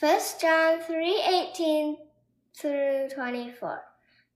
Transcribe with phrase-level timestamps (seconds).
[0.00, 1.96] 1 John 3:18
[2.52, 3.84] through 24.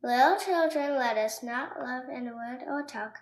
[0.05, 3.19] Little children, let us not love in word or talk,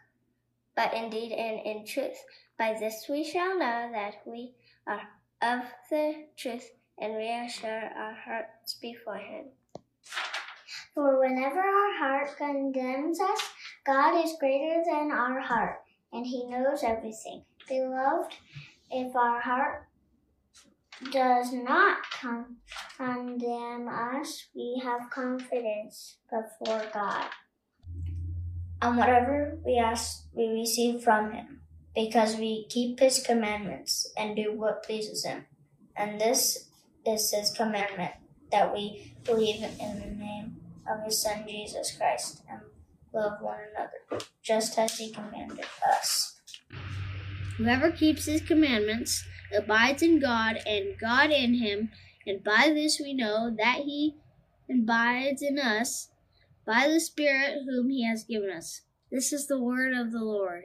[0.75, 2.23] but in deed and in truth.
[2.59, 4.55] By this we shall know that we
[4.87, 5.09] are
[5.41, 9.47] of the truth and reassure our hearts before Him.
[10.93, 13.51] For whenever our heart condemns us,
[13.87, 17.47] God is greater than our heart, and He knows everything.
[17.67, 18.35] Beloved,
[18.91, 19.86] if our heart
[21.13, 21.99] does not
[22.97, 27.27] condemn us, we have confidence before God.
[28.83, 31.61] And whatever we ask, we receive from Him,
[31.95, 35.47] because we keep His commandments and do what pleases Him.
[35.97, 36.69] And this
[37.07, 38.13] is His commandment
[38.53, 40.57] that we believe in the name
[40.91, 42.61] of His Son Jesus Christ and
[43.13, 46.39] love one another, just as He commanded us.
[47.57, 49.25] Whoever keeps His commandments,
[49.57, 51.91] abides in God, and God in him,
[52.27, 54.17] and by this we know that he
[54.71, 56.11] abides in us
[56.67, 58.83] by the Spirit whom he has given us.
[59.11, 60.65] This is the word of the Lord.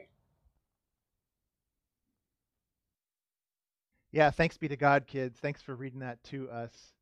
[4.10, 5.38] Yeah, thanks be to God, kids.
[5.40, 6.92] Thanks for reading that to us.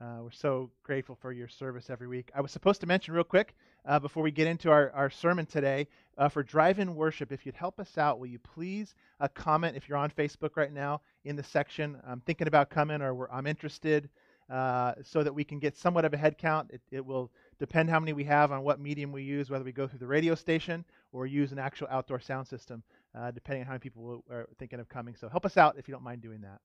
[0.00, 2.30] Uh, we're so grateful for your service every week.
[2.34, 3.54] I was supposed to mention real quick
[3.86, 5.86] uh, before we get into our, our sermon today
[6.18, 7.32] uh, for drive in worship.
[7.32, 10.72] If you'd help us out, will you please uh, comment if you're on Facebook right
[10.72, 12.00] now in the section?
[12.06, 14.08] I'm thinking about coming or I'm interested
[14.50, 16.70] uh, so that we can get somewhat of a head count.
[16.70, 19.72] It, it, will depend how many we have on what medium we use, whether we
[19.72, 22.82] go through the radio station or use an actual outdoor sound system,
[23.14, 25.16] uh, depending on how many people are thinking of coming.
[25.16, 26.60] So help us out if you don't mind doing that.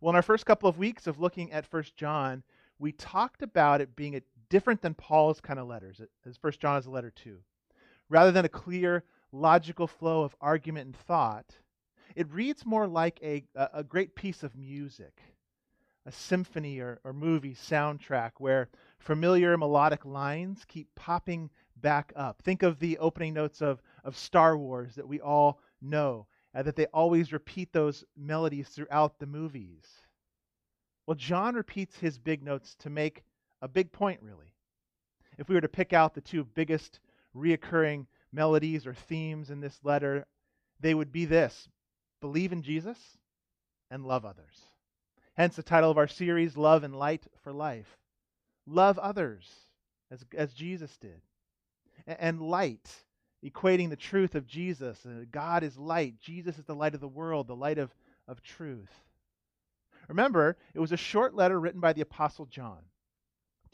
[0.00, 2.42] Well, in our first couple of weeks of looking at First John,
[2.78, 6.78] we talked about it being a different than Paul's kind of letters, as First John
[6.78, 7.38] is a letter too.
[8.08, 11.56] Rather than a clear, logical flow of argument and thought,
[12.14, 15.20] it reads more like a, a great piece of music,
[16.06, 22.40] a symphony or, or movie soundtrack where familiar melodic lines keep popping back up.
[22.42, 26.76] Think of the opening notes of, of Star Wars that we all know, uh, that
[26.76, 29.84] they always repeat those melodies throughout the movies.
[31.06, 33.24] Well, John repeats his big notes to make
[33.66, 34.54] a big point, really.
[35.38, 37.00] If we were to pick out the two biggest
[37.34, 40.24] reoccurring melodies or themes in this letter,
[40.78, 41.68] they would be this
[42.20, 42.96] believe in Jesus
[43.90, 44.56] and love others.
[45.36, 47.98] Hence the title of our series, Love and Light for Life.
[48.66, 49.44] Love others
[50.12, 51.20] as, as Jesus did.
[52.06, 52.88] And light,
[53.44, 55.04] equating the truth of Jesus.
[55.04, 56.20] Uh, God is light.
[56.20, 57.92] Jesus is the light of the world, the light of,
[58.28, 58.92] of truth.
[60.08, 62.78] Remember, it was a short letter written by the Apostle John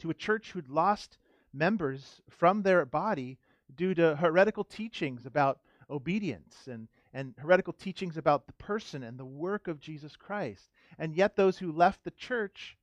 [0.03, 1.17] to a church who'd lost
[1.53, 3.37] members from their body
[3.73, 9.23] due to heretical teachings about obedience and, and heretical teachings about the person and the
[9.23, 10.69] work of Jesus Christ.
[10.99, 12.77] And yet, those who left the church,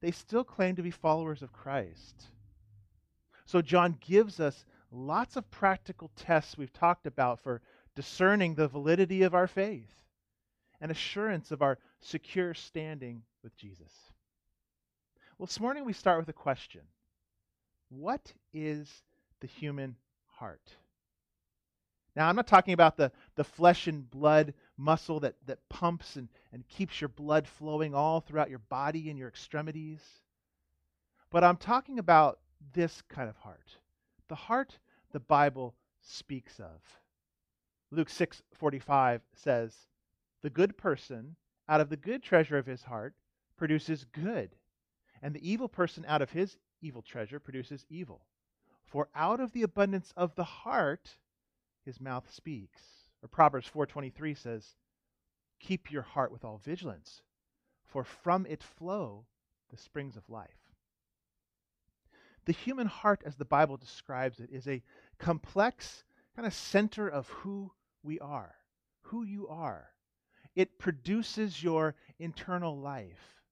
[0.00, 2.26] they still claim to be followers of Christ.
[3.46, 7.62] So, John gives us lots of practical tests we've talked about for
[7.94, 9.94] discerning the validity of our faith
[10.80, 13.92] and assurance of our secure standing with Jesus.
[15.38, 16.82] Well, this morning we start with a question
[17.88, 19.02] What is
[19.40, 19.96] the human
[20.26, 20.76] heart?
[22.14, 26.28] Now, I'm not talking about the, the flesh and blood muscle that, that pumps and,
[26.52, 30.00] and keeps your blood flowing all throughout your body and your extremities.
[31.30, 32.38] But I'm talking about
[32.72, 33.78] this kind of heart
[34.28, 34.78] the heart
[35.10, 36.80] the Bible speaks of.
[37.90, 39.88] Luke 6:45 says,
[40.42, 41.34] "The good person
[41.68, 43.14] out of the good treasure of his heart
[43.56, 44.54] produces good,
[45.24, 48.26] and the evil person out of his evil treasure produces evil.
[48.84, 51.16] For out of the abundance of the heart
[51.82, 53.08] his mouth speaks.
[53.22, 54.76] Or Proverbs 4:23 says,
[55.60, 57.22] "Keep your heart with all vigilance,
[57.86, 59.26] for from it flow
[59.70, 60.74] the springs of life."
[62.44, 64.82] The human heart as the Bible describes it is a
[65.16, 66.04] complex
[66.36, 68.56] kind of center of who we are,
[69.00, 69.94] who you are.
[70.54, 73.42] It produces your internal life.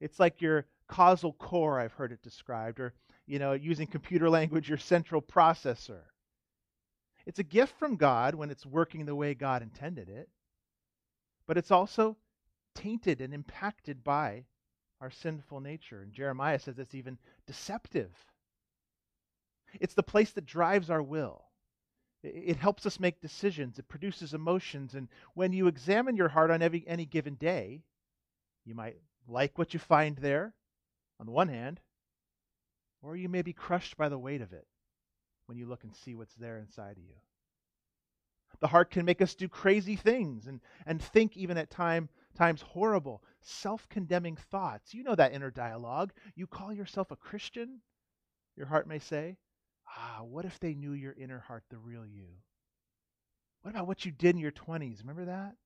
[0.00, 2.94] It's like your causal core, I've heard it described, or,
[3.26, 6.00] you know, using computer language, your central processor.
[7.26, 10.28] It's a gift from God when it's working the way God intended it,
[11.46, 12.16] but it's also
[12.74, 14.44] tainted and impacted by
[15.00, 16.00] our sinful nature.
[16.00, 18.10] And Jeremiah says it's even deceptive.
[19.80, 21.44] It's the place that drives our will.
[22.22, 23.78] It helps us make decisions.
[23.78, 24.94] It produces emotions.
[24.94, 27.82] And when you examine your heart on every, any given day,
[28.64, 28.96] you might
[29.28, 30.54] like what you find there,
[31.20, 31.80] on the one hand,
[33.02, 34.66] or you may be crushed by the weight of it
[35.46, 37.14] when you look and see what's there inside of you.
[38.60, 42.60] The heart can make us do crazy things and, and think even at time, times
[42.60, 44.94] horrible, self condemning thoughts.
[44.94, 46.12] You know that inner dialogue.
[46.34, 47.80] You call yourself a Christian,
[48.56, 49.36] your heart may say.
[49.86, 52.26] Ah, what if they knew your inner heart, the real you?
[53.62, 55.00] What about what you did in your 20s?
[55.00, 55.56] Remember that?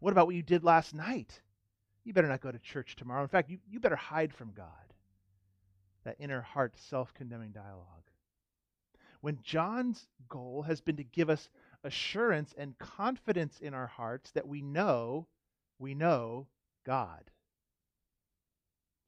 [0.00, 1.40] What about what you did last night?
[2.06, 3.22] You better not go to church tomorrow.
[3.22, 4.68] In fact, you, you better hide from God.
[6.04, 7.84] That inner heart self condemning dialogue.
[9.22, 11.48] When John's goal has been to give us
[11.82, 15.26] assurance and confidence in our hearts that we know,
[15.80, 16.46] we know
[16.84, 17.24] God.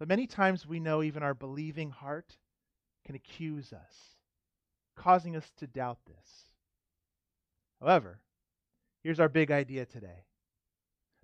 [0.00, 2.36] But many times we know even our believing heart
[3.06, 3.94] can accuse us,
[4.96, 6.50] causing us to doubt this.
[7.80, 8.18] However,
[9.04, 10.24] here's our big idea today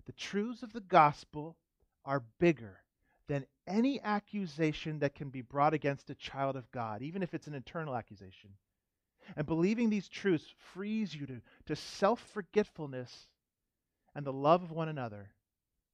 [0.05, 1.57] the truths of the gospel
[2.05, 2.79] are bigger
[3.27, 7.47] than any accusation that can be brought against a child of God, even if it's
[7.47, 8.51] an internal accusation.
[9.35, 13.27] And believing these truths frees you to, to self forgetfulness
[14.13, 15.29] and the love of one another,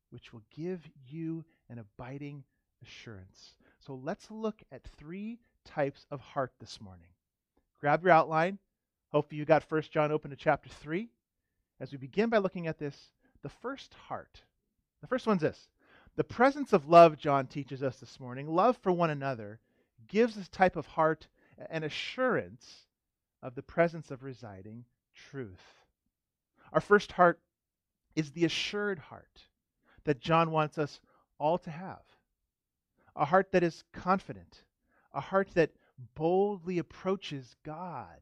[0.09, 2.43] which will give you an abiding
[2.83, 3.55] assurance.
[3.79, 7.07] So let's look at three types of heart this morning.
[7.79, 8.59] Grab your outline.
[9.11, 11.09] Hopefully, you got 1 John open to chapter 3.
[11.79, 12.95] As we begin by looking at this,
[13.41, 14.41] the first heart.
[15.01, 15.67] The first one's this
[16.15, 19.59] the presence of love, John teaches us this morning, love for one another,
[20.07, 21.27] gives this type of heart
[21.69, 22.85] an assurance
[23.41, 24.85] of the presence of residing
[25.15, 25.61] truth.
[26.73, 27.39] Our first heart
[28.15, 29.47] is the assured heart
[30.03, 30.99] that John wants us
[31.37, 32.01] all to have.
[33.15, 34.63] A heart that is confident,
[35.13, 35.71] a heart that
[36.15, 38.19] boldly approaches God.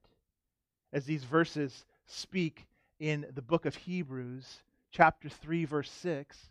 [0.91, 2.65] As these verses speak
[2.99, 6.49] in the book of Hebrews, chapter 3, verse 6,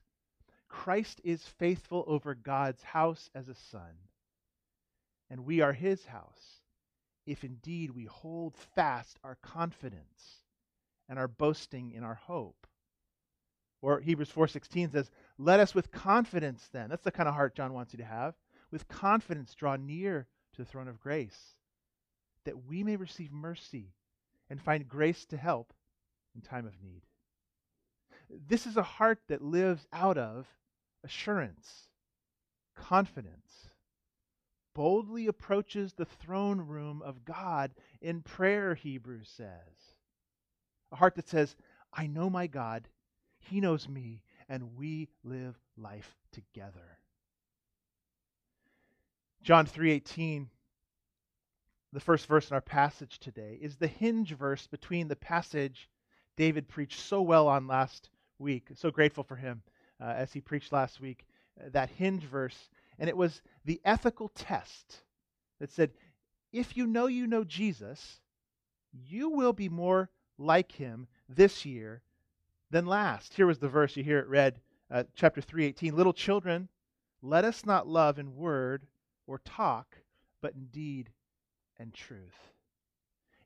[0.69, 4.09] Christ is faithful over God's house as a son,
[5.31, 6.61] and we are his house
[7.27, 10.43] if indeed we hold fast our confidence
[11.09, 12.67] and our boasting in our hope.
[13.81, 17.75] Or Hebrews 4:16 says, "Let us with confidence then." That's the kind of heart John
[17.75, 18.35] wants you to have.
[18.71, 21.57] With confidence draw near to the throne of grace,
[22.45, 23.95] that we may receive mercy
[24.51, 25.75] and find grace to help
[26.35, 27.07] in time of need.
[28.31, 30.47] This is a heart that lives out of
[31.03, 31.89] assurance,
[32.75, 33.69] confidence,
[34.75, 39.95] boldly approaches the throne room of God in prayer, Hebrews says.
[40.93, 41.57] A heart that says,
[41.93, 42.89] I know my God,
[43.39, 46.99] He knows me, and we live life together.
[49.43, 50.49] John 3:18
[51.91, 55.89] the first verse in our passage today is the hinge verse between the passage
[56.37, 58.69] David preached so well on last week.
[58.75, 59.63] So grateful for him
[60.01, 61.27] uh, as he preached last week.
[61.61, 62.69] Uh, that hinge verse
[62.99, 65.03] and it was the ethical test
[65.61, 65.93] that said,
[66.53, 68.21] if you know you know Jesus,
[68.93, 72.03] you will be more like him this year
[72.71, 73.35] than last.
[73.35, 75.95] Here was the verse you hear it read, uh, chapter 318.
[75.95, 76.69] Little children,
[77.23, 78.87] let us not love in word
[79.27, 79.97] or talk,
[80.41, 81.11] but in deed
[81.79, 82.53] and truth.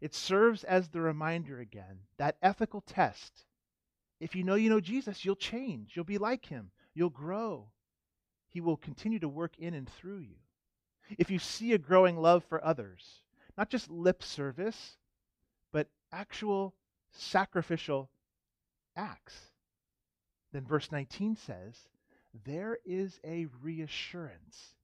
[0.00, 3.44] It serves as the reminder again, that ethical test.
[4.22, 5.94] If you know you know Jesus, you'll change.
[5.96, 6.70] You'll be like him.
[6.94, 7.66] You'll grow.
[8.50, 10.36] He will continue to work in and through you.
[11.19, 13.22] If you see a growing love for others,
[13.58, 14.96] not just lip service,
[15.72, 16.72] but actual
[17.10, 18.10] sacrificial
[18.94, 19.34] acts,
[20.52, 21.88] then verse 19 says,
[22.44, 24.75] There is a reassurance,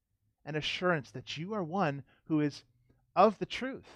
[0.46, 2.64] an assurance that you are one who is
[3.14, 3.86] of the truth.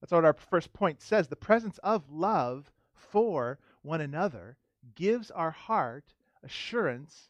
[0.00, 1.28] That's what our first point says.
[1.28, 4.56] The presence of love for one another
[4.94, 6.04] gives our heart
[6.42, 7.28] assurance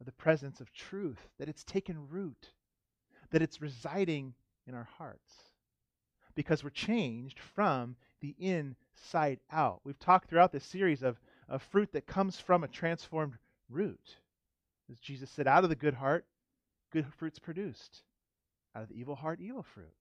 [0.00, 2.52] of the presence of truth, that it's taken root,
[3.30, 4.34] that it's residing
[4.66, 5.34] in our hearts.
[6.34, 9.80] Because we're changed from the inside out.
[9.84, 13.34] We've talked throughout this series of, of fruit that comes from a transformed
[13.68, 14.16] root.
[14.90, 16.24] As Jesus said, out of the good heart,
[16.92, 18.02] good fruit's produced.
[18.74, 19.92] Out of the evil heart, evil fruit.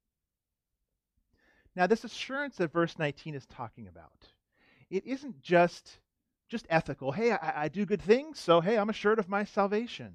[1.76, 4.28] Now, this assurance that verse 19 is talking about,
[4.90, 6.00] it isn't just
[6.50, 7.12] just ethical.
[7.12, 10.14] Hey, I, I do good things, so hey, I'm assured of my salvation.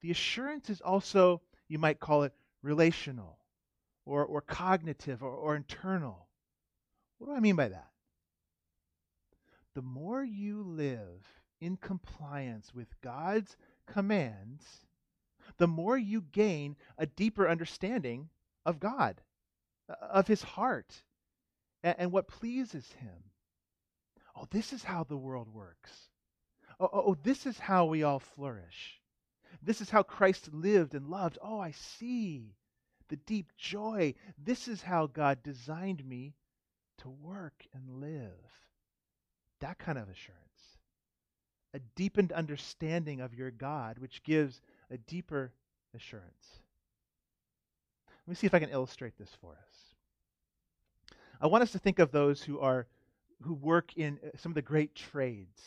[0.00, 3.38] The assurance is also, you might call it relational
[4.04, 6.28] or, or cognitive or, or internal.
[7.18, 7.88] What do I mean by that?
[9.74, 11.26] The more you live
[11.60, 14.64] in compliance with God's commands,
[15.56, 18.28] the more you gain a deeper understanding
[18.64, 19.20] of God,
[19.88, 20.94] uh, of His heart,
[21.82, 23.27] and, and what pleases Him.
[24.40, 25.90] Oh, this is how the world works.
[26.78, 29.00] Oh, oh, oh, this is how we all flourish.
[29.60, 31.38] This is how Christ lived and loved.
[31.42, 32.54] Oh, I see
[33.08, 34.14] the deep joy.
[34.38, 36.34] This is how God designed me
[36.98, 38.30] to work and live.
[39.60, 40.78] That kind of assurance.
[41.74, 45.52] a deepened understanding of your God, which gives a deeper
[45.94, 46.60] assurance.
[48.26, 51.16] Let me see if I can illustrate this for us.
[51.40, 52.86] I want us to think of those who are
[53.42, 55.62] who work in uh, some of the great trades,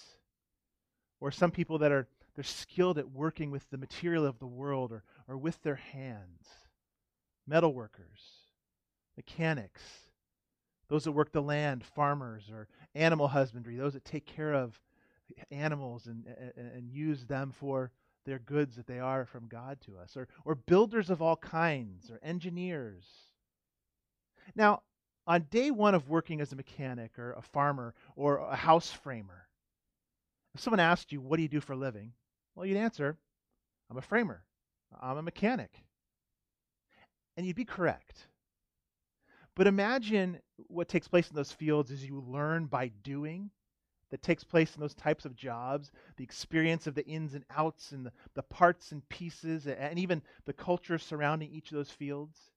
[1.20, 4.92] or some people that are they're skilled at working with the material of the world
[4.92, 6.48] or, or with their hands.
[7.48, 8.22] Metal workers,
[9.18, 9.82] mechanics,
[10.88, 14.80] those that work the land, farmers, or animal husbandry, those that take care of
[15.50, 16.26] animals and,
[16.56, 17.92] and, and use them for
[18.26, 22.12] their goods that they are from God to us, or, or builders of all kinds,
[22.12, 23.06] or engineers.
[24.56, 24.84] Now,
[25.28, 29.48] on day one of working as a mechanic, or a farmer, or a house framer,
[30.54, 32.14] if someone asked you, What do you do for a living?
[32.56, 33.18] Well, you'd answer,
[33.90, 34.44] I'm a framer,
[35.02, 35.72] I'm a mechanic.
[37.38, 38.28] And you'd be correct.
[39.56, 43.52] But imagine what takes place in those fields as you learn by doing
[44.10, 47.94] that takes place in those types of jobs, the experience of the ins and outs
[47.94, 52.52] and the, the parts and pieces, and even the culture surrounding each of those fields.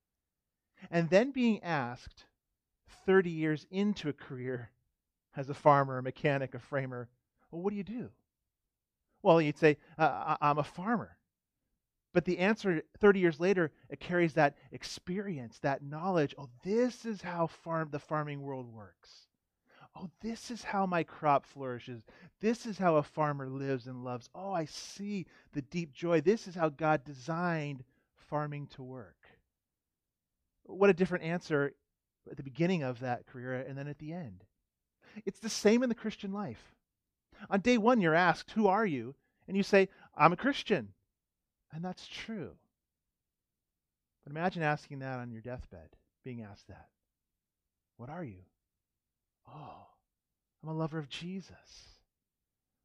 [0.91, 2.25] And then being asked
[3.05, 4.71] 30 years into a career
[5.35, 7.09] as a farmer, a mechanic, a framer,
[7.51, 8.09] well, what do you do?
[9.21, 11.17] Well, you'd say, uh, I'm a farmer.
[12.13, 16.33] But the answer 30 years later, it carries that experience, that knowledge.
[16.37, 19.27] Oh, this is how farm the farming world works
[19.95, 22.03] oh, this is how my crop flourishes.
[22.41, 24.29] This is how a farmer lives and loves.
[24.35, 26.21] Oh, I see the deep joy.
[26.21, 27.83] This is how God designed
[28.29, 29.27] farming to work.
[30.63, 31.73] What a different answer
[32.29, 34.43] at the beginning of that career and then at the end.
[35.25, 36.73] It's the same in the Christian life.
[37.49, 39.15] On day one, you're asked, Who are you?
[39.47, 40.89] And you say, I'm a Christian.
[41.71, 42.51] And that's true.
[44.23, 45.89] But imagine asking that on your deathbed,
[46.23, 46.87] being asked that.
[47.97, 48.39] What are you?
[49.47, 49.87] Oh,
[50.63, 51.99] I'm a lover of Jesus,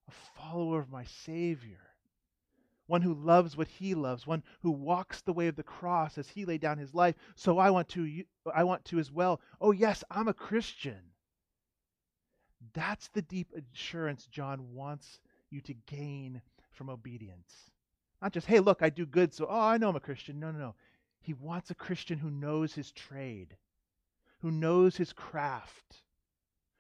[0.07, 1.79] a follower of my Savior,
[2.91, 6.29] one who loves what he loves, one who walks the way of the cross as
[6.29, 7.15] he laid down his life.
[7.37, 9.41] So I want to I want to as well.
[9.61, 11.01] Oh yes, I'm a Christian.
[12.75, 15.21] That's the deep assurance John wants
[15.51, 16.43] you to gain
[16.73, 17.71] from obedience.
[18.21, 20.41] Not just, hey, look, I do good, so oh, I know I'm a Christian.
[20.41, 20.75] No, no, no.
[21.21, 23.57] He wants a Christian who knows his trade,
[24.41, 26.03] who knows his craft,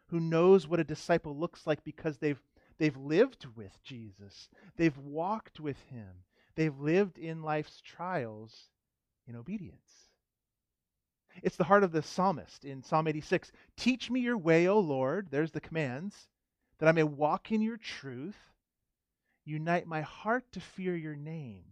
[0.08, 2.42] who knows what a disciple looks like because they've,
[2.80, 6.24] they've lived with Jesus, they've walked with him,
[6.56, 8.70] they've lived in life's trials
[9.28, 10.08] in obedience.
[11.42, 15.28] It's the heart of the psalmist in Psalm 86 Teach me your way, O Lord,
[15.30, 16.26] there's the commands,
[16.78, 18.36] that I may walk in your truth.
[19.44, 21.64] Unite my heart to fear your name.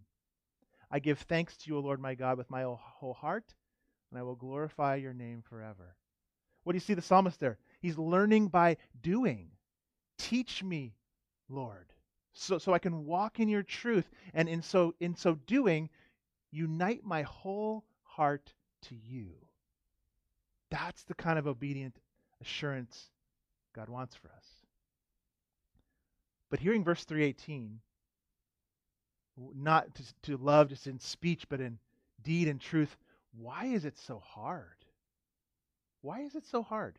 [0.91, 3.53] I give thanks to you, O Lord my God, with my whole heart,
[4.09, 5.95] and I will glorify your name forever.
[6.63, 7.57] What do you see the psalmist there?
[7.79, 9.51] He's learning by doing.
[10.17, 10.95] Teach me,
[11.49, 11.87] Lord,
[12.33, 14.09] so, so I can walk in your truth.
[14.33, 15.89] And in so, in so doing,
[16.51, 18.53] unite my whole heart
[18.83, 19.31] to you.
[20.69, 21.97] That's the kind of obedient
[22.41, 23.09] assurance
[23.75, 24.45] God wants for us.
[26.49, 27.79] But hearing verse 318,
[29.55, 31.79] not to, to love just in speech, but in
[32.23, 32.95] deed and truth,
[33.37, 34.65] why is it so hard?
[36.01, 36.97] Why is it so hard?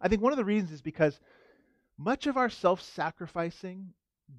[0.00, 1.18] I think one of the reasons is because
[1.98, 3.92] much of our self sacrificing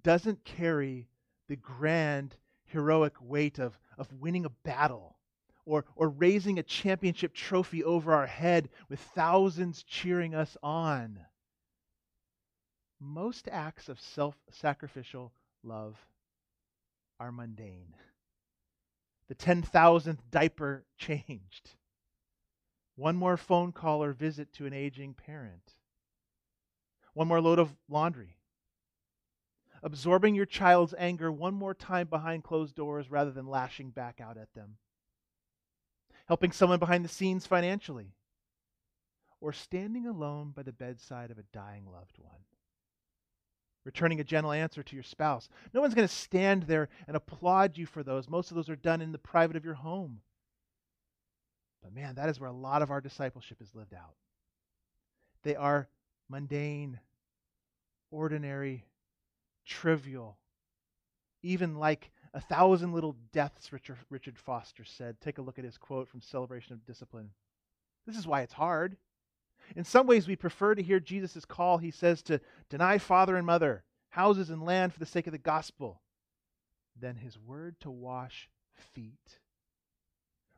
[0.04, 1.10] doesn't carry
[1.48, 2.36] the grand,
[2.66, 5.18] heroic weight of, of winning a battle
[5.66, 11.20] or, or raising a championship trophy over our head with thousands cheering us on.
[13.00, 15.98] Most acts of self sacrificial love
[17.20, 17.94] are mundane.
[19.28, 21.76] The 10,000th diaper changed
[22.96, 25.76] one more phone call or visit to an aging parent.
[27.14, 28.38] One more load of laundry.
[29.82, 34.38] Absorbing your child's anger one more time behind closed doors rather than lashing back out
[34.38, 34.78] at them.
[36.28, 38.14] Helping someone behind the scenes financially.
[39.42, 42.42] Or standing alone by the bedside of a dying loved one.
[43.86, 45.48] Returning a gentle answer to your spouse.
[45.74, 48.30] No one's going to stand there and applaud you for those.
[48.30, 50.20] Most of those are done in the private of your home.
[51.82, 54.16] But man, that is where a lot of our discipleship is lived out.
[55.44, 55.88] They are
[56.30, 57.00] mundane,
[58.12, 58.86] ordinary,
[59.66, 60.38] trivial,
[61.42, 65.20] even like a thousand little deaths, Richard, Richard Foster said.
[65.20, 67.32] Take a look at his quote from Celebration of Discipline.
[68.06, 68.98] This is why it's hard.
[69.76, 71.78] In some ways, we prefer to hear Jesus' call.
[71.78, 75.38] He says to deny father and mother, houses and land for the sake of the
[75.38, 76.02] gospel,
[77.00, 78.50] than his word to wash
[78.94, 79.40] feet.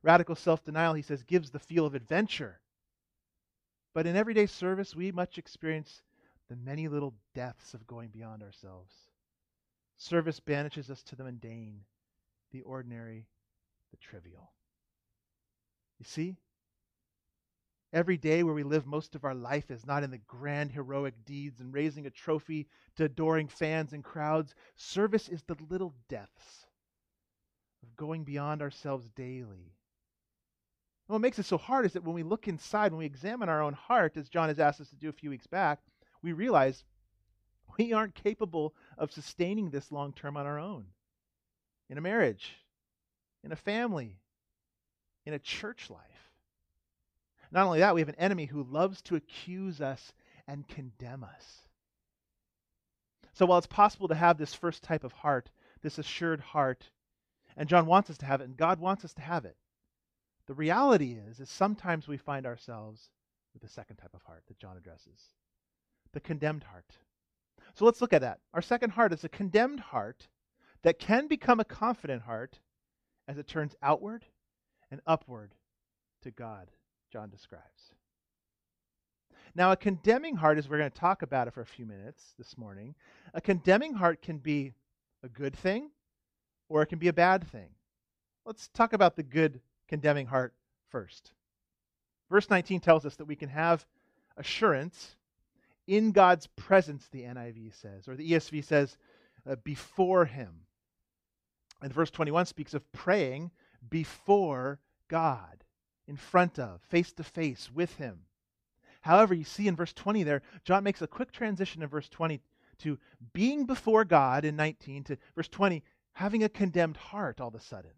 [0.04, 2.60] Radical self denial, he says, gives the feel of adventure.
[3.94, 6.02] But in everyday service, we much experience
[6.50, 8.94] the many little deaths of going beyond ourselves.
[9.98, 11.82] Service banishes us to the mundane,
[12.52, 13.28] the ordinary,
[13.92, 14.52] the trivial.
[16.00, 16.38] You see?
[17.94, 21.14] Every day where we live most of our life is not in the grand heroic
[21.26, 24.56] deeds and raising a trophy to adoring fans and crowds.
[24.76, 26.66] Service is the little deaths
[27.84, 29.76] of going beyond ourselves daily.
[31.12, 33.62] What makes it so hard is that when we look inside, when we examine our
[33.62, 35.82] own heart, as John has asked us to do a few weeks back,
[36.22, 36.86] we realize
[37.77, 40.86] we aren't capable of sustaining this long term on our own.
[41.89, 42.56] In a marriage,
[43.44, 44.22] in a family,
[45.25, 46.32] in a church life.
[47.51, 50.13] Not only that, we have an enemy who loves to accuse us
[50.48, 51.68] and condemn us.
[53.34, 55.50] So while it's possible to have this first type of heart,
[55.82, 56.89] this assured heart,
[57.58, 59.58] and John wants us to have it, and God wants us to have it,
[60.51, 63.10] the reality is, is sometimes we find ourselves
[63.53, 65.29] with the second type of heart that John addresses,
[66.12, 66.98] the condemned heart.
[67.74, 68.41] So let's look at that.
[68.53, 70.27] Our second heart is a condemned heart
[70.84, 72.60] that can become a confident heart
[73.29, 74.25] as it turns outward
[74.91, 75.53] and upward
[76.24, 76.70] to God.
[77.13, 77.93] John describes.
[79.55, 82.34] Now, a condemning heart, as we're going to talk about it for a few minutes
[82.38, 82.93] this morning,
[83.34, 84.74] a condemning heart can be
[85.24, 85.91] a good thing
[86.67, 87.70] or it can be a bad thing.
[88.46, 89.62] Let's talk about the good
[89.92, 90.54] condemning heart
[90.90, 91.34] first.
[92.30, 93.86] Verse 19 tells us that we can have
[94.38, 95.18] assurance
[95.86, 98.96] in God's presence, the NIV says, or the ESV says,
[99.46, 100.62] uh, before Him.
[101.82, 103.52] And verse 21 speaks of praying
[103.90, 104.80] before
[105.10, 105.66] God
[106.08, 108.20] in front of, face to face with him.
[109.02, 112.40] However, you see in verse 20 there, John makes a quick transition in verse 20
[112.80, 113.00] to
[113.34, 115.84] being before God in 19 to verse 20,
[116.14, 117.92] having a condemned heart all of a sudden.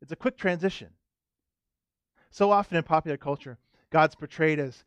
[0.00, 0.90] It's a quick transition.
[2.30, 3.58] So often in popular culture,
[3.90, 4.84] God's portrayed as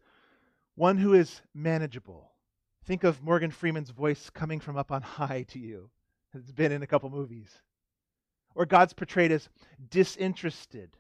[0.76, 2.32] one who is manageable.
[2.86, 5.90] Think of Morgan Freeman's voice coming from up on high to you.
[6.34, 7.62] It's been in a couple movies.
[8.56, 9.50] Or God's portrayed as
[9.90, 10.98] disinterested,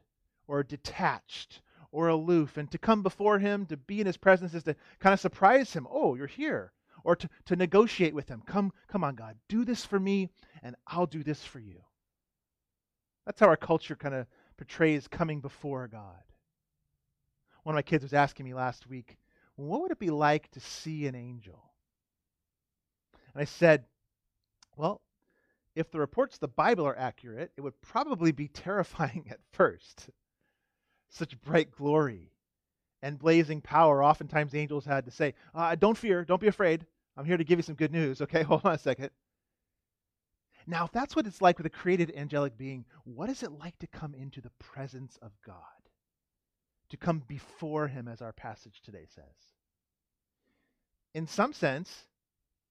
[0.48, 2.58] or detached or aloof.
[2.58, 5.74] And to come before him, to be in his presence, is to kind of surprise
[5.74, 5.88] him.
[5.90, 6.74] Oh, you're here.
[7.04, 8.42] Or to, to negotiate with him.
[8.46, 10.30] Come, come on, God, do this for me,
[10.62, 11.82] and I'll do this for you.
[13.30, 14.26] That's how our culture kind of
[14.58, 16.24] portrays coming before God.
[17.62, 19.18] One of my kids was asking me last week,
[19.56, 21.64] what would it be like to see an angel?
[23.36, 23.86] And I said,
[24.76, 25.02] well,
[25.76, 30.10] if the reports of the Bible are accurate, it would probably be terrifying at first
[31.10, 32.32] such bright glory
[33.04, 34.04] and blazing power.
[34.04, 36.84] Oftentimes, angels had to say, uh, Don't fear, don't be afraid.
[37.16, 38.22] I'm here to give you some good news.
[38.22, 39.12] Okay, hold on a second.
[40.70, 43.80] Now, if that's what it's like with a created angelic being, what is it like
[43.80, 45.56] to come into the presence of God?
[46.92, 49.56] To come before Him, as our passage today says.
[51.16, 52.06] In some sense,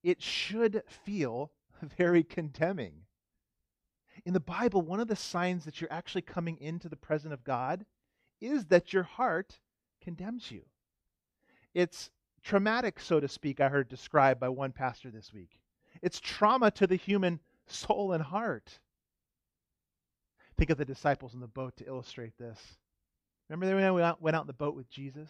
[0.01, 1.51] it should feel
[1.97, 3.01] very condemning.
[4.25, 7.43] In the Bible, one of the signs that you're actually coming into the presence of
[7.43, 7.85] God
[8.39, 9.59] is that your heart
[10.01, 10.61] condemns you.
[11.73, 12.11] It's
[12.43, 15.59] traumatic, so to speak, I heard described by one pastor this week.
[16.01, 18.79] It's trauma to the human soul and heart.
[20.57, 22.59] Think of the disciples in the boat to illustrate this.
[23.49, 25.29] Remember they went out, in the boat with Jesus?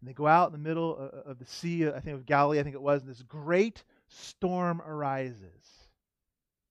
[0.00, 2.62] And they go out in the middle of the sea, I think of Galilee, I
[2.62, 5.88] think it was, and this great storm arises.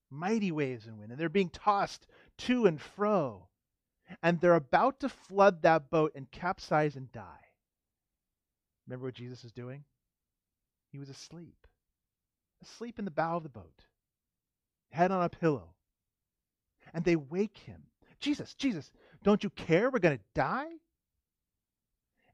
[0.10, 2.08] Mighty waves and wind, and they're being tossed
[2.40, 3.48] to and fro
[4.22, 7.24] and they're about to flood that boat and capsize and die.
[8.88, 9.84] Remember what Jesus is doing?
[10.92, 11.68] He was asleep.
[12.62, 13.86] Asleep in the bow of the boat,
[14.90, 15.74] head on a pillow.
[16.94, 17.84] And they wake him.
[18.20, 18.92] Jesus, Jesus,
[19.24, 19.90] don't you care?
[19.90, 20.68] We're going to die?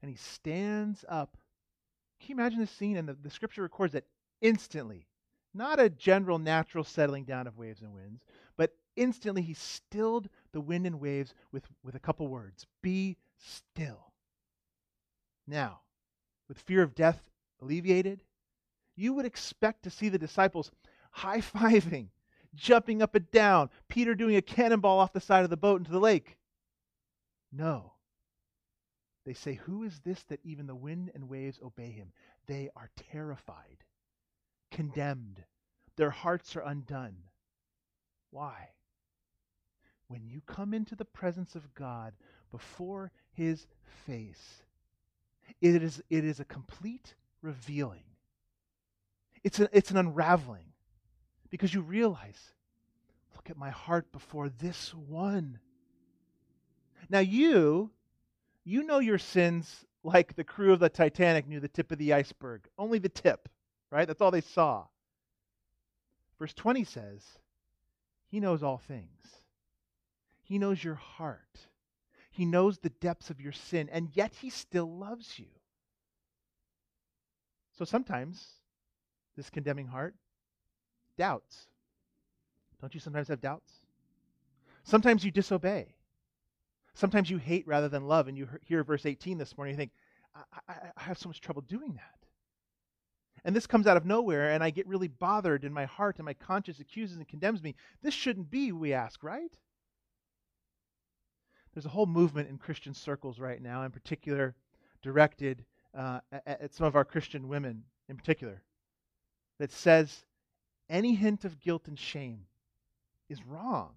[0.00, 1.36] And he stands up.
[2.20, 2.96] Can you imagine this scene?
[2.96, 4.04] And the, the scripture records that
[4.40, 5.06] instantly.
[5.52, 8.24] Not a general natural settling down of waves and winds,
[8.56, 14.12] but instantly he stilled the wind and waves with, with a couple words Be still.
[15.46, 15.80] Now,
[16.48, 18.22] with fear of death alleviated,
[18.96, 20.70] you would expect to see the disciples
[21.10, 22.08] high fiving,
[22.54, 25.90] jumping up and down, Peter doing a cannonball off the side of the boat into
[25.90, 26.38] the lake.
[27.52, 27.92] No.
[29.24, 32.12] They say, Who is this that even the wind and waves obey him?
[32.46, 33.84] They are terrified,
[34.70, 35.42] condemned.
[35.96, 37.16] Their hearts are undone.
[38.30, 38.70] Why?
[40.08, 42.14] when you come into the presence of God
[42.50, 43.66] before his
[44.06, 44.62] face,
[45.60, 48.04] it is, it is a complete revealing.
[49.42, 50.66] It's, a, it's an unraveling
[51.54, 52.52] because you realize,
[53.36, 55.60] look at my heart before this one.
[57.08, 57.92] Now, you,
[58.64, 62.12] you know your sins like the crew of the Titanic knew the tip of the
[62.12, 63.48] iceberg, only the tip,
[63.92, 64.04] right?
[64.04, 64.86] That's all they saw.
[66.40, 67.22] Verse 20 says,
[68.26, 69.24] He knows all things.
[70.42, 71.68] He knows your heart.
[72.32, 75.46] He knows the depths of your sin, and yet He still loves you.
[77.78, 78.44] So sometimes
[79.36, 80.16] this condemning heart
[81.16, 81.66] doubts.
[82.80, 83.72] Don't you sometimes have doubts?
[84.84, 85.94] Sometimes you disobey.
[86.94, 89.90] Sometimes you hate rather than love, and you hear verse 18 this morning, you think,
[90.34, 92.28] I, I, I have so much trouble doing that.
[93.44, 96.24] And this comes out of nowhere, and I get really bothered in my heart, and
[96.24, 97.74] my conscience accuses and condemns me.
[98.02, 99.52] This shouldn't be, we ask, right?
[101.72, 104.54] There's a whole movement in Christian circles right now, in particular
[105.02, 105.64] directed
[105.96, 108.62] uh, at, at some of our Christian women in particular,
[109.58, 110.24] that says
[110.88, 112.46] any hint of guilt and shame
[113.28, 113.94] is wrong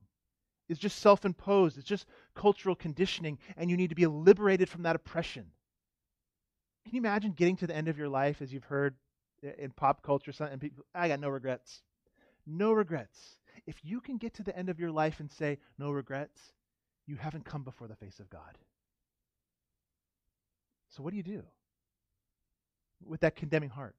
[0.70, 4.84] is just self imposed, it's just cultural conditioning, and you need to be liberated from
[4.84, 5.46] that oppression.
[6.86, 8.96] Can you imagine getting to the end of your life, as you've heard
[9.58, 11.82] in pop culture, and people, I got no regrets?
[12.46, 13.38] No regrets.
[13.66, 16.54] If you can get to the end of your life and say, no regrets,
[17.06, 18.58] you haven't come before the face of God.
[20.90, 21.44] So, what do you do
[23.06, 23.96] with that condemning heart?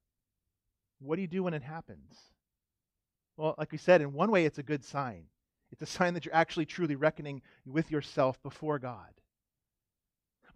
[0.99, 2.19] What do you do when it happens?
[3.39, 5.27] Well, like we said, in one way, it's a good sign.
[5.71, 9.15] It's a sign that you're actually truly reckoning with yourself before God.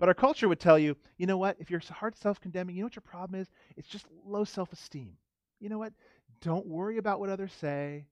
[0.01, 1.57] But our culture would tell you, you know what?
[1.61, 3.49] If you're hard self condemning, you know what your problem is?
[3.77, 5.13] It's just low self esteem.
[5.61, 5.93] You know what?
[6.41, 8.07] Don't worry about what others say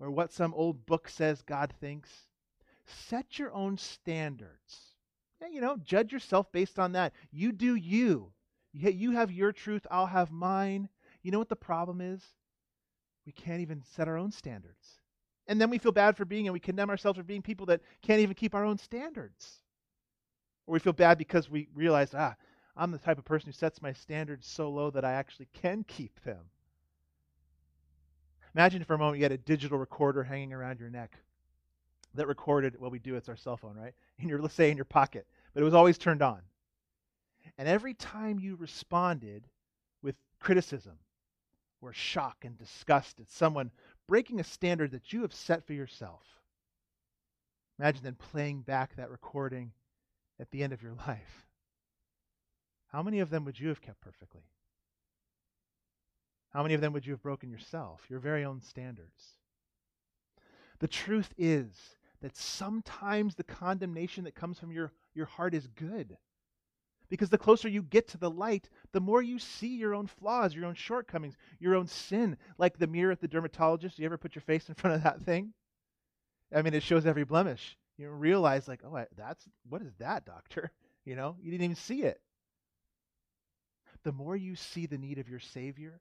[0.00, 2.10] or what some old book says God thinks.
[2.86, 4.94] Set your own standards.
[5.52, 7.12] You know, judge yourself based on that.
[7.30, 8.32] You do you.
[8.72, 10.88] You have your truth, I'll have mine.
[11.20, 12.22] You know what the problem is?
[13.26, 15.00] We can't even set our own standards.
[15.46, 17.80] And then we feel bad for being, and we condemn ourselves for being people that
[18.02, 19.60] can't even keep our own standards.
[20.66, 22.34] Or we feel bad because we realize, ah,
[22.76, 25.84] I'm the type of person who sets my standards so low that I actually can
[25.84, 26.40] keep them.
[28.54, 31.18] Imagine for a moment you had a digital recorder hanging around your neck
[32.14, 33.94] that recorded, well, we do, it's our cell phone, right?
[34.18, 36.40] In your, let's say, in your pocket, but it was always turned on.
[37.58, 39.44] And every time you responded
[40.02, 40.94] with criticism
[41.84, 43.70] or shock and disgust at someone
[44.06, 46.22] breaking a standard that you have set for yourself.
[47.78, 49.72] Imagine then playing back that recording
[50.40, 51.46] at the end of your life.
[52.88, 54.42] How many of them would you have kept perfectly?
[56.50, 59.34] How many of them would you have broken yourself, your very own standards?
[60.78, 66.16] The truth is that sometimes the condemnation that comes from your, your heart is good.
[67.14, 70.52] Because the closer you get to the light, the more you see your own flaws,
[70.52, 72.36] your own shortcomings, your own sin.
[72.58, 74.00] Like the mirror at the dermatologist.
[74.00, 75.52] You ever put your face in front of that thing?
[76.52, 77.78] I mean, it shows every blemish.
[77.98, 80.72] You realize, like, oh, I, that's what is that, doctor?
[81.06, 82.18] You know, you didn't even see it.
[84.04, 86.00] The more you see the need of your Savior,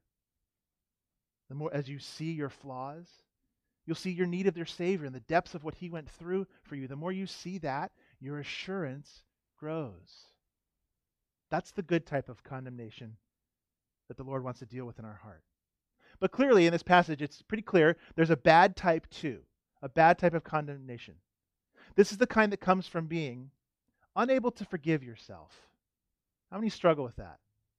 [1.49, 3.06] the more as you see your flaws,
[3.86, 6.47] you'll see your need of your Savior and the depths of what He went through
[6.62, 6.88] for you.
[6.88, 9.23] The more you see that, your assurance
[9.60, 10.30] grows.
[11.54, 13.18] That's the good type of condemnation
[14.08, 15.44] that the Lord wants to deal with in our heart.
[16.20, 19.42] But clearly, in this passage, it's pretty clear there's a bad type too,
[19.80, 21.13] a bad type of condemnation.
[21.96, 23.52] This is the kind that comes from being
[24.16, 25.52] unable to forgive yourself.
[26.50, 27.38] How many struggle with that?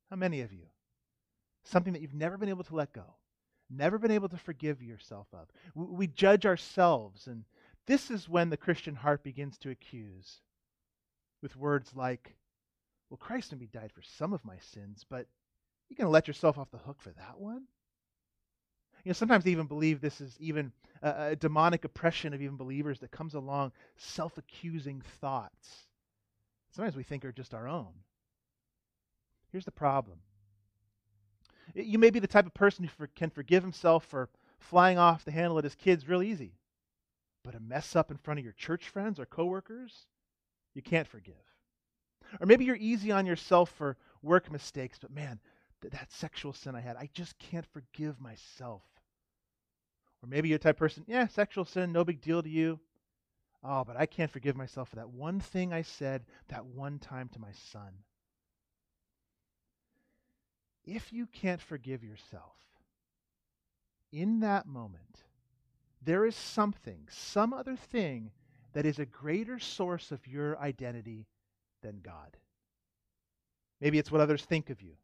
[0.08, 0.66] How many of you?
[1.64, 3.16] Something that you've never been able to let go,
[3.68, 5.48] never been able to forgive yourself of.
[5.74, 7.42] We judge ourselves, and
[7.88, 10.42] this is when the Christian heart begins to accuse
[11.42, 12.36] with words like,
[13.14, 15.28] well, Christ maybe died for some of my sins, but
[15.88, 17.62] you're going to let yourself off the hook for that one?
[19.04, 22.56] You know, sometimes they even believe this is even a, a demonic oppression of even
[22.56, 25.86] believers that comes along self accusing thoughts.
[26.72, 27.92] Sometimes we think are just our own.
[29.52, 30.18] Here's the problem
[31.72, 35.24] you may be the type of person who for, can forgive himself for flying off
[35.24, 36.58] the handle at his kids real easy.
[37.44, 40.06] But a mess up in front of your church friends or coworkers,
[40.74, 41.53] you can't forgive.
[42.40, 45.40] Or maybe you're easy on yourself for work mistakes, but man,
[45.80, 48.82] th- that sexual sin I had, I just can't forgive myself.
[50.22, 52.80] Or maybe you're the type of person, yeah, sexual sin, no big deal to you.
[53.62, 57.28] Oh, but I can't forgive myself for that one thing I said that one time
[57.30, 57.92] to my son.
[60.84, 62.56] If you can't forgive yourself,
[64.12, 65.24] in that moment,
[66.02, 68.30] there is something, some other thing
[68.74, 71.26] that is a greater source of your identity
[71.84, 72.36] than God.
[73.80, 74.94] Maybe it's what others think of you.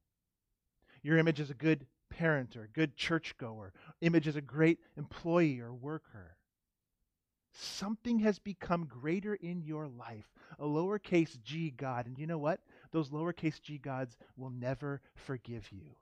[1.03, 5.61] Your image as a good parent or a good churchgoer, image as a great employee
[5.61, 6.37] or worker.
[7.53, 12.07] something has become greater in your life, a lowercase g God.
[12.07, 12.61] And you know what?
[12.93, 15.97] Those lowercase g gods will never forgive you.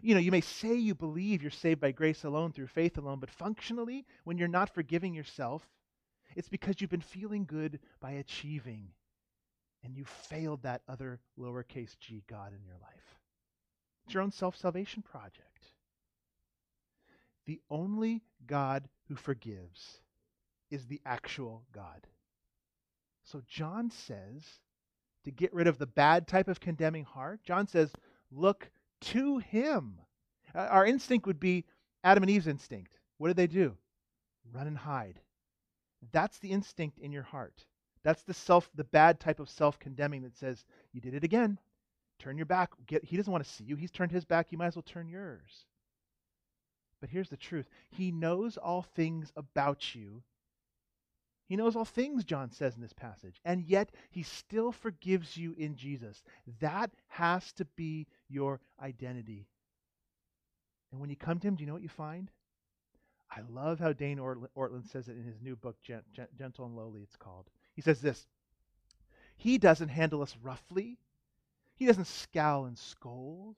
[0.00, 3.20] You know, you may say you believe you're saved by grace alone through faith alone,
[3.20, 5.68] but functionally, when you're not forgiving yourself,
[6.34, 8.88] it's because you've been feeling good by achieving
[9.84, 13.18] and you failed that other lowercase g God in your life.
[14.04, 15.66] It's your own self salvation project.
[17.46, 19.98] The only God who forgives
[20.70, 22.06] is the actual God.
[23.24, 24.42] So John says
[25.24, 27.92] to get rid of the bad type of condemning heart, John says,
[28.30, 28.70] look
[29.02, 29.98] to him.
[30.54, 31.64] Uh, our instinct would be
[32.04, 32.98] Adam and Eve's instinct.
[33.18, 33.76] What did they do?
[34.52, 35.20] Run and hide.
[36.10, 37.64] That's the instinct in your heart.
[38.04, 41.58] That's the self the bad type of self-condemning that says, you did it again.
[42.18, 42.70] Turn your back.
[42.86, 43.76] Get, he doesn't want to see you.
[43.76, 44.48] He's turned his back.
[44.50, 45.66] You might as well turn yours.
[47.00, 50.22] But here's the truth He knows all things about you.
[51.48, 55.54] He knows all things, John says in this passage, and yet he still forgives you
[55.58, 56.22] in Jesus.
[56.60, 59.48] That has to be your identity.
[60.92, 62.30] And when you come to him, do you know what you find?
[63.30, 67.16] I love how Dane Ortlund says it in his new book, Gentle and Lowly, it's
[67.16, 67.50] called.
[67.74, 68.26] He says this
[69.36, 70.98] He doesn't handle us roughly,
[71.74, 73.56] He doesn't scowl and scold.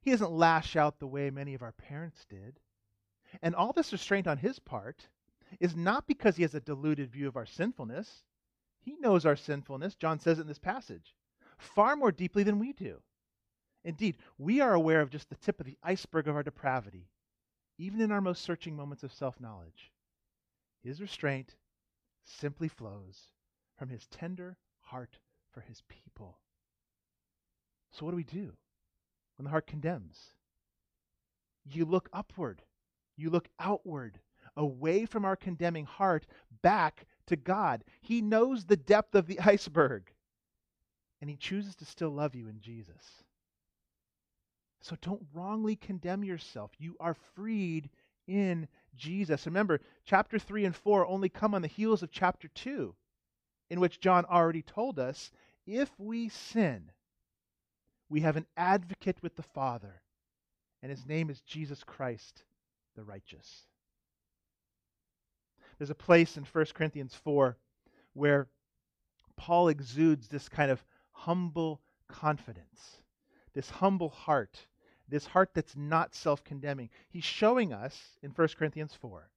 [0.00, 2.60] He doesn't lash out the way many of our parents did.
[3.42, 5.08] And all this restraint on his part
[5.58, 8.22] is not because he has a deluded view of our sinfulness.
[8.78, 11.16] He knows our sinfulness, John says in this passage,
[11.58, 13.02] far more deeply than we do.
[13.82, 17.08] Indeed, we are aware of just the tip of the iceberg of our depravity,
[17.76, 19.92] even in our most searching moments of self knowledge.
[20.84, 21.56] His restraint
[22.26, 23.30] simply flows
[23.78, 25.18] from his tender heart
[25.52, 26.38] for his people.
[27.92, 28.52] So, what do we do?
[29.36, 30.18] when the heart condemns.
[31.64, 32.62] You look upward,
[33.16, 34.20] you look outward,
[34.56, 36.26] away from our condemning heart,
[36.62, 37.84] back to God.
[38.00, 40.10] He knows the depth of the iceberg,
[41.20, 43.24] and He chooses to still love you in Jesus.
[44.80, 46.70] So don't wrongly condemn yourself.
[46.78, 47.90] You are freed
[48.28, 49.46] in Jesus.
[49.46, 52.94] Remember, chapter 3 and 4 only come on the heels of chapter 2,
[53.70, 55.30] in which John already told us
[55.66, 56.90] if we sin,
[58.08, 60.02] we have an advocate with the Father,
[60.82, 62.44] and his name is Jesus Christ
[62.94, 63.66] the righteous.
[65.78, 67.56] There's a place in 1 Corinthians 4
[68.14, 68.48] where
[69.36, 70.82] Paul exudes this kind of
[71.12, 73.02] humble confidence,
[73.52, 74.66] this humble heart,
[75.08, 76.90] this heart that's not self condemning.
[77.08, 79.28] He's showing us in 1 Corinthians 4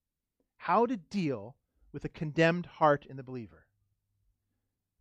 [0.58, 1.56] how to deal
[1.94, 3.66] with a condemned heart in the believer.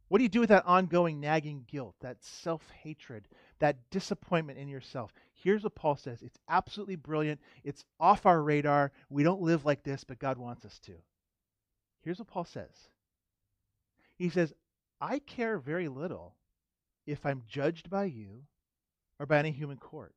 [0.09, 3.28] What do you do with that ongoing nagging guilt, that self hatred,
[3.59, 5.12] that disappointment in yourself?
[5.35, 7.40] Here's what Paul says it's absolutely brilliant.
[7.62, 8.92] It's off our radar.
[9.11, 10.94] We don't live like this, but God wants us to.
[12.02, 12.88] Here's what Paul says
[14.16, 14.54] He says,
[15.00, 16.35] I care very little
[17.07, 18.44] if I'm judged by you
[19.18, 20.14] or by any human court.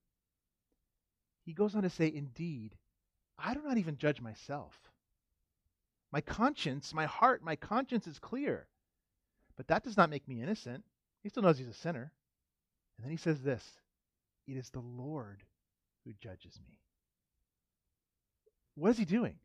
[1.43, 2.75] He goes on to say, Indeed,
[3.37, 4.77] I do not even judge myself.
[6.11, 8.67] My conscience, my heart, my conscience is clear.
[9.55, 10.83] But that does not make me innocent.
[11.23, 12.11] He still knows he's a sinner.
[12.97, 13.63] And then he says this
[14.47, 15.43] It is the Lord
[16.03, 16.79] who judges me.
[18.75, 19.35] What is he doing?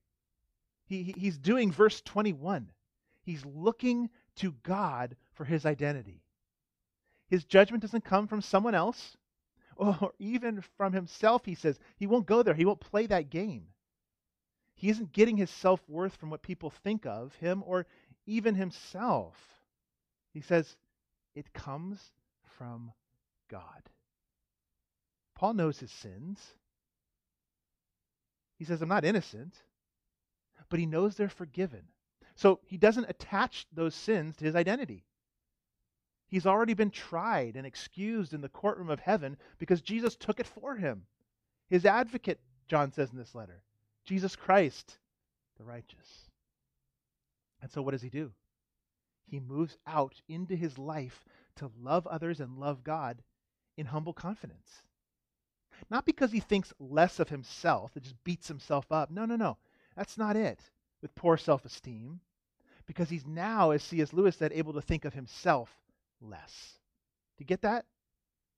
[0.87, 2.71] He, he's doing verse 21.
[3.23, 6.23] He's looking to God for his identity.
[7.29, 9.17] His judgment doesn't come from someone else
[9.77, 11.79] or even from himself, he says.
[11.97, 12.55] He won't go there.
[12.55, 13.69] He won't play that game.
[14.75, 17.87] He isn't getting his self worth from what people think of him or
[18.27, 19.35] even himself.
[20.33, 20.77] He says,
[21.35, 21.99] it comes
[22.59, 22.93] from
[23.49, 23.83] God.
[25.35, 26.41] Paul knows his sins.
[28.59, 29.55] He says, I'm not innocent,
[30.71, 31.83] but he knows they're forgiven.
[32.35, 35.05] So he doesn't attach those sins to his identity.
[36.29, 40.47] He's already been tried and excused in the courtroom of heaven because Jesus took it
[40.47, 41.07] for him.
[41.69, 43.63] His advocate, John says in this letter,
[44.05, 44.99] Jesus Christ,
[45.57, 46.29] the righteous.
[47.63, 48.33] And so what does he do?
[49.27, 51.25] he moves out into his life
[51.57, 53.23] to love others and love God
[53.77, 54.83] in humble confidence.
[55.91, 59.11] Not because he thinks less of himself, that just beats himself up.
[59.11, 59.59] No, no, no.
[59.95, 60.61] That's not it.
[61.03, 62.21] With poor self esteem.
[62.87, 64.13] Because he's now, as C.S.
[64.13, 65.83] Lewis said, able to think of himself
[66.21, 66.79] less.
[67.37, 67.85] Do you get that?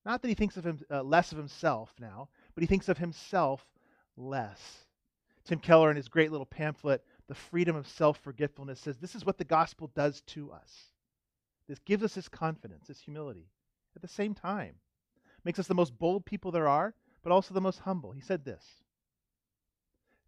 [0.05, 2.99] Not that he thinks of him uh, less of himself now, but he thinks of
[2.99, 3.67] himself
[4.17, 4.87] less.
[5.45, 9.25] Tim Keller, in his great little pamphlet, the freedom of self forgetfulness says this is
[9.25, 10.93] what the gospel does to us.
[11.69, 13.51] This gives us this confidence, this humility.
[13.97, 14.75] At the same time,
[15.45, 18.13] makes us the most bold people there are, but also the most humble.
[18.13, 18.65] He said this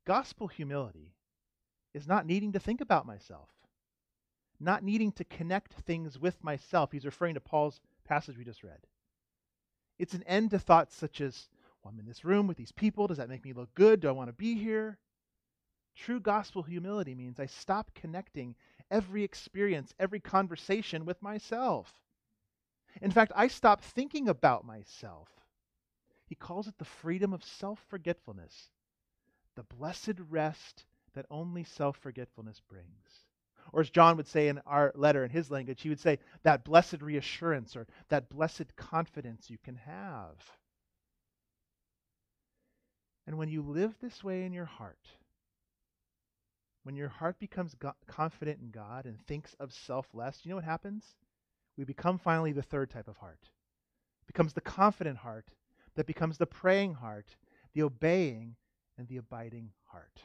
[0.04, 1.14] Gospel humility
[1.94, 3.48] is not needing to think about myself,
[4.61, 6.92] not needing to connect things with myself.
[6.92, 8.79] He's referring to Paul's passage we just read.
[9.99, 11.49] It's an end to thoughts such as,
[11.83, 13.07] well, I'm in this room with these people.
[13.07, 14.01] Does that make me look good?
[14.01, 14.99] Do I want to be here?
[15.96, 18.55] True gospel humility means I stop connecting
[18.90, 21.92] every experience, every conversation with myself.
[23.03, 25.29] In fact, I stop thinking about myself.
[26.27, 28.70] He calls it the freedom of self forgetfulness,
[29.57, 33.27] the blessed rest that only self forgetfulness brings.
[33.72, 36.64] Or as John would say in our letter in his language, he would say that
[36.64, 40.35] blessed reassurance or that blessed confidence you can have.
[43.26, 45.06] And when you live this way in your heart,
[46.83, 50.56] when your heart becomes go- confident in God and thinks of self less, you know
[50.56, 51.14] what happens?
[51.76, 53.40] We become finally the third type of heart.
[53.42, 55.46] It becomes the confident heart
[55.94, 57.37] that becomes the praying heart,
[57.74, 58.56] the obeying
[58.98, 60.24] and the abiding heart.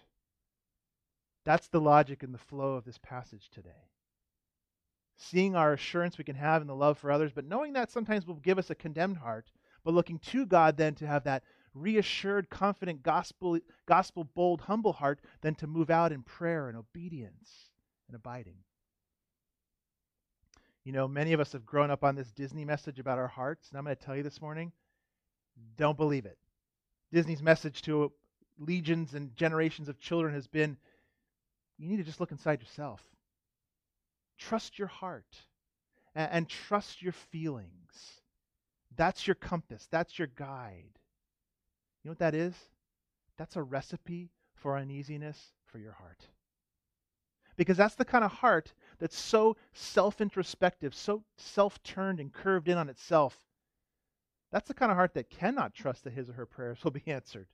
[1.46, 3.92] That's the logic and the flow of this passage today.
[5.18, 8.26] Seeing our assurance we can have in the love for others, but knowing that sometimes
[8.26, 9.52] will give us a condemned heart,
[9.84, 15.22] but looking to God then to have that reassured, confident, gospel, gospel bold, humble heart
[15.42, 17.70] than to move out in prayer and obedience
[18.08, 18.58] and abiding.
[20.84, 23.70] You know, many of us have grown up on this Disney message about our hearts,
[23.70, 24.72] and I'm going to tell you this morning
[25.78, 26.38] don't believe it.
[27.12, 28.12] Disney's message to
[28.60, 30.78] legions and generations of children has been
[31.78, 33.02] you need to just look inside yourself.
[34.38, 35.38] Trust your heart
[36.14, 38.22] and, and trust your feelings.
[38.96, 41.00] That's your compass, that's your guide.
[42.04, 42.54] You know what that is?
[43.38, 46.28] That's a recipe for uneasiness for your heart.
[47.58, 52.68] Because that's the kind of heart that's so self introspective, so self turned and curved
[52.68, 53.38] in on itself.
[54.52, 57.04] That's the kind of heart that cannot trust that his or her prayers will be
[57.08, 57.48] answered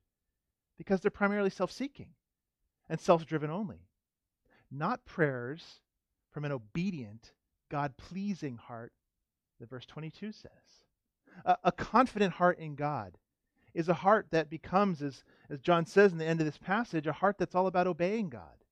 [0.77, 2.09] because they're primarily self seeking
[2.89, 3.87] and self driven only.
[4.71, 5.81] Not prayers
[6.31, 7.33] from an obedient,
[7.69, 8.93] God pleasing heart
[9.59, 10.51] that verse 22 says.
[11.45, 13.17] A, a confident heart in God
[13.73, 17.07] is a heart that becomes, as, as John says in the end of this passage,
[17.07, 18.65] a heart that's all about obeying God,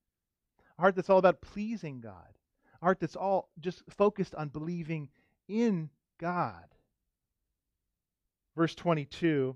[0.78, 2.38] a heart that's all about pleasing God,
[2.82, 5.10] a heart that's all just focused on believing
[5.48, 6.66] in God.
[8.56, 9.56] Verse 22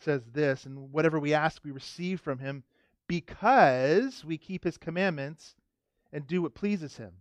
[0.00, 2.64] says this, and whatever we ask, we receive from him
[3.06, 5.54] because we keep his commandments
[6.14, 7.12] and do what pleases him.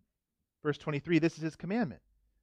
[0.62, 2.02] Verse 23 this is his commandment.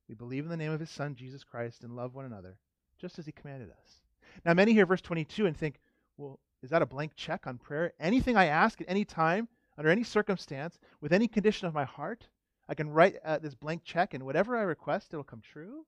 [0.08, 2.58] We believe in the name of his Son, Jesus Christ, and love one another,
[3.00, 4.02] just as he commanded us.
[4.44, 5.78] Now, many hear verse 22 and think,
[6.16, 7.92] well, is that a blank check on prayer?
[8.00, 12.26] Anything I ask at any time, under any circumstance, with any condition of my heart,
[12.68, 15.86] I can write uh, this blank check, and whatever I request, it'll come true?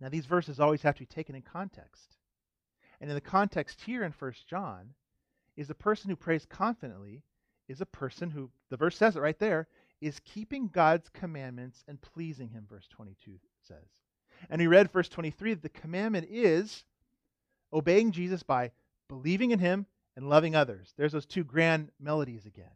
[0.00, 2.16] Now, these verses always have to be taken in context.
[3.00, 4.94] And in the context here in 1 John,
[5.56, 7.24] is the person who prays confidently
[7.68, 9.68] is a person who, the verse says it right there,
[10.00, 13.76] is keeping God's commandments and pleasing him, verse 22 says.
[14.50, 16.84] And we read verse 23 that the commandment is
[17.72, 18.72] obeying Jesus by
[19.08, 20.92] believing in him and loving others.
[20.96, 22.66] There's those two grand melodies again.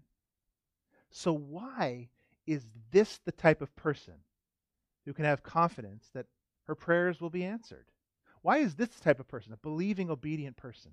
[1.11, 2.09] So, why
[2.47, 4.15] is this the type of person
[5.05, 6.27] who can have confidence that
[6.67, 7.87] her prayers will be answered?
[8.43, 10.93] Why is this type of person, a believing, obedient person?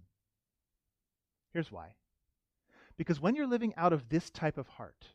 [1.54, 1.94] Here's why.
[2.98, 5.06] Because when you're living out of this type of heart,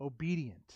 [0.00, 0.74] obedient,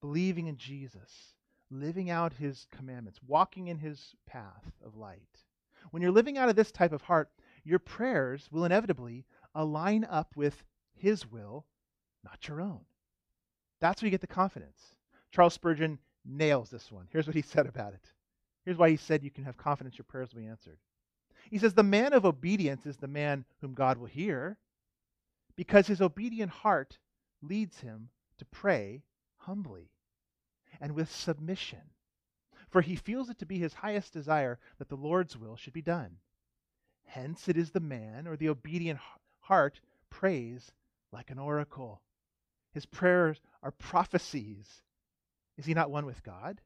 [0.00, 1.34] believing in Jesus,
[1.70, 5.42] living out his commandments, walking in his path of light.
[5.90, 7.30] When you're living out of this type of heart,
[7.64, 10.62] your prayers will inevitably align up with
[10.94, 11.66] his will,
[12.24, 12.80] not your own.
[13.80, 14.94] That's where you get the confidence.
[15.32, 17.08] Charles Spurgeon nails this one.
[17.10, 18.12] Here's what he said about it.
[18.64, 20.78] Here's why he said you can have confidence your prayers will be answered.
[21.50, 24.56] He says, The man of obedience is the man whom God will hear,
[25.56, 26.98] because his obedient heart
[27.42, 29.02] leads him to pray
[29.38, 29.90] humbly
[30.80, 31.90] and with submission.
[32.70, 35.82] For he feels it to be his highest desire that the Lord's will should be
[35.82, 36.16] done.
[37.04, 38.98] Hence, it is the man or the obedient
[39.40, 40.72] heart prays
[41.12, 42.00] like an oracle.
[42.72, 44.82] His prayers are prophecies.
[45.56, 46.60] Is he not one with God?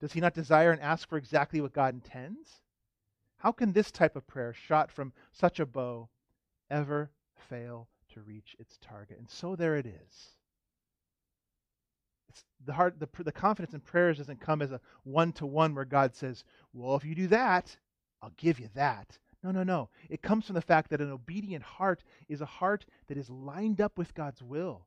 [0.00, 2.62] Does he not desire and ask for exactly what God intends?
[3.38, 6.08] How can this type of prayer, shot from such a bow,
[6.70, 9.18] ever fail to reach its target?
[9.18, 10.28] And so there it is.
[12.28, 15.74] It's the heart, the, the confidence in prayers doesn't come as a one to one
[15.74, 17.76] where God says, Well, if you do that,
[18.22, 19.18] I'll give you that.
[19.42, 19.88] No, no, no.
[20.10, 23.80] It comes from the fact that an obedient heart is a heart that is lined
[23.80, 24.86] up with God's will.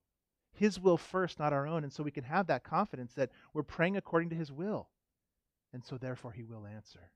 [0.54, 1.84] His will first, not our own.
[1.84, 4.90] And so we can have that confidence that we're praying according to His will.
[5.74, 7.12] And so therefore He will answer.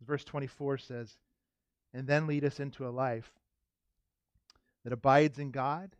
[0.00, 1.18] Verse 24 says,
[1.92, 3.30] And then lead us into a life
[4.84, 5.90] that abides in God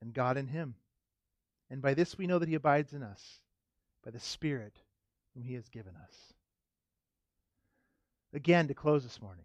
[0.00, 0.74] and God in him.
[1.70, 3.40] And by this we know that he abides in us,
[4.04, 4.78] by the Spirit
[5.34, 6.14] whom he has given us.
[8.32, 9.44] Again, to close this morning,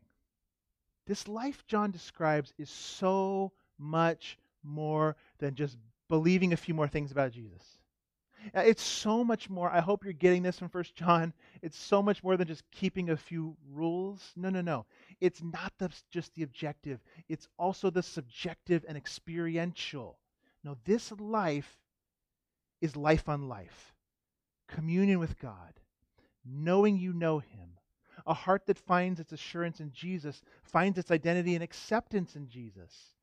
[1.08, 5.78] this life John describes is so much more than just
[6.10, 7.80] believing a few more things about Jesus.
[8.56, 9.70] Uh, it's so much more.
[9.70, 11.34] I hope you're getting this from First John.
[11.62, 14.34] It's so much more than just keeping a few rules.
[14.36, 14.88] No, no, no.
[15.20, 17.00] It's not the, just the objective.
[17.30, 20.18] It's also the subjective and experiential.
[20.64, 21.78] No, this life
[22.82, 23.94] is life on life.
[24.68, 25.80] Communion with God,
[26.44, 27.78] knowing you know Him,
[28.26, 33.14] a heart that finds its assurance in Jesus, finds its identity and acceptance in Jesus.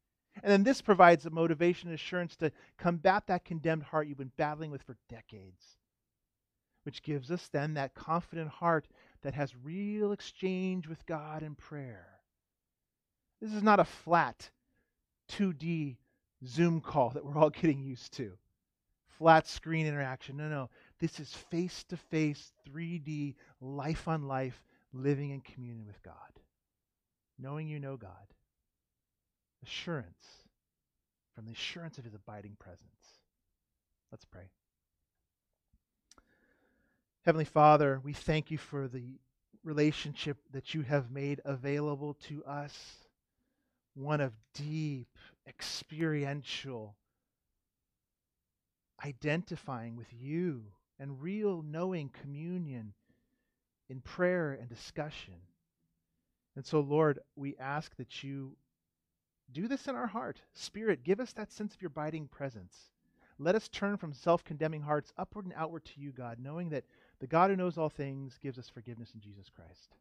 [0.42, 4.32] And then this provides a motivation and assurance to combat that condemned heart you've been
[4.36, 5.78] battling with for decades,
[6.84, 8.86] which gives us then that confident heart
[9.22, 12.06] that has real exchange with God in prayer.
[13.40, 14.50] This is not a flat
[15.32, 15.96] 2D
[16.46, 18.32] Zoom call that we're all getting used to.
[19.18, 20.36] Flat screen interaction.
[20.36, 20.70] No, no.
[21.00, 24.62] This is face to face, 3D, life on life,
[24.92, 26.14] living in communion with God.
[27.38, 28.12] Knowing you know God.
[29.62, 30.24] Assurance
[31.34, 32.82] from the assurance of his abiding presence.
[34.10, 34.50] Let's pray.
[37.24, 39.18] Heavenly Father, we thank you for the
[39.62, 42.74] relationship that you have made available to us,
[43.94, 45.08] one of deep,
[45.46, 46.96] experiential
[49.04, 50.62] identifying with you
[50.98, 52.94] and real knowing communion
[53.88, 55.34] in prayer and discussion.
[56.56, 58.56] And so, Lord, we ask that you
[59.52, 60.40] do this in our heart.
[60.52, 62.90] Spirit, give us that sense of your abiding presence.
[63.38, 66.84] Let us turn from self condemning hearts upward and outward to you, God, knowing that
[67.20, 69.96] the God who knows all things gives us forgiveness in Jesus Christ.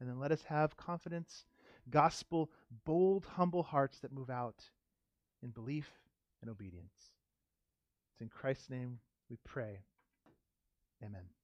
[0.00, 1.44] And then let us have confidence,
[1.90, 2.50] gospel,
[2.84, 4.62] bold, humble hearts that move out
[5.42, 5.90] in belief
[6.40, 7.12] and obedience.
[8.12, 9.80] It's in Christ's name we pray.
[11.02, 11.37] Amen.